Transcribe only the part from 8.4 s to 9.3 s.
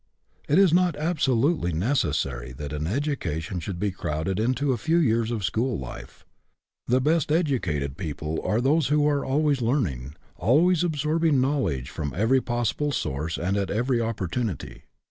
are those who are